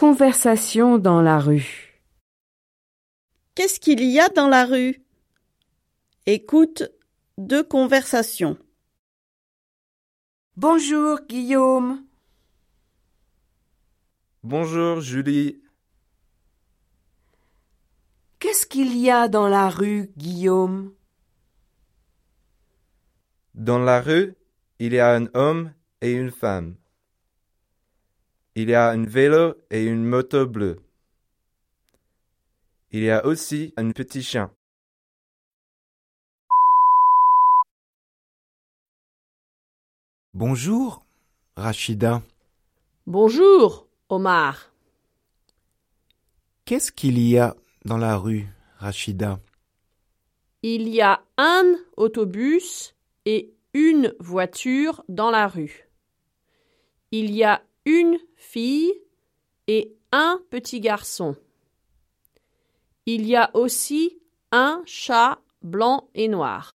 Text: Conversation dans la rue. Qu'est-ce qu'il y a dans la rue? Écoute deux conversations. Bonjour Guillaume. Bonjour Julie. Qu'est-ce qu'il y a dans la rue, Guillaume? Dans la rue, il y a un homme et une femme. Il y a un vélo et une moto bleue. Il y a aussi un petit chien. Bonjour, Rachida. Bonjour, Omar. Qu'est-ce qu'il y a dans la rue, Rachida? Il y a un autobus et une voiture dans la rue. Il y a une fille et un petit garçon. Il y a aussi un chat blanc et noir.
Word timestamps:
Conversation 0.00 0.96
dans 0.96 1.20
la 1.20 1.38
rue. 1.38 2.00
Qu'est-ce 3.54 3.78
qu'il 3.78 4.02
y 4.02 4.18
a 4.18 4.30
dans 4.30 4.48
la 4.48 4.64
rue? 4.64 5.04
Écoute 6.24 6.84
deux 7.36 7.62
conversations. 7.62 8.56
Bonjour 10.56 11.20
Guillaume. 11.28 12.02
Bonjour 14.42 15.02
Julie. 15.02 15.60
Qu'est-ce 18.38 18.64
qu'il 18.64 18.96
y 18.96 19.10
a 19.10 19.28
dans 19.28 19.48
la 19.48 19.68
rue, 19.68 20.12
Guillaume? 20.16 20.94
Dans 23.52 23.78
la 23.78 24.00
rue, 24.00 24.34
il 24.78 24.94
y 24.94 24.98
a 24.98 25.14
un 25.14 25.28
homme 25.34 25.74
et 26.00 26.12
une 26.12 26.30
femme. 26.30 26.79
Il 28.62 28.68
y 28.68 28.74
a 28.74 28.90
un 28.90 29.04
vélo 29.04 29.54
et 29.70 29.86
une 29.86 30.04
moto 30.04 30.46
bleue. 30.46 30.82
Il 32.90 33.02
y 33.02 33.10
a 33.10 33.24
aussi 33.24 33.72
un 33.78 33.90
petit 33.92 34.22
chien. 34.22 34.50
Bonjour, 40.34 41.02
Rachida. 41.56 42.20
Bonjour, 43.06 43.86
Omar. 44.10 44.70
Qu'est-ce 46.66 46.92
qu'il 46.92 47.18
y 47.18 47.38
a 47.38 47.56
dans 47.86 47.96
la 47.96 48.18
rue, 48.18 48.46
Rachida? 48.76 49.40
Il 50.62 50.86
y 50.86 51.00
a 51.00 51.24
un 51.38 51.76
autobus 51.96 52.94
et 53.24 53.54
une 53.72 54.14
voiture 54.20 55.02
dans 55.08 55.30
la 55.30 55.48
rue. 55.48 55.88
Il 57.10 57.30
y 57.30 57.42
a 57.42 57.62
une 57.84 58.18
fille 58.36 58.92
et 59.66 59.96
un 60.12 60.40
petit 60.50 60.80
garçon. 60.80 61.36
Il 63.06 63.26
y 63.26 63.36
a 63.36 63.50
aussi 63.54 64.18
un 64.52 64.82
chat 64.86 65.40
blanc 65.62 66.08
et 66.14 66.28
noir. 66.28 66.72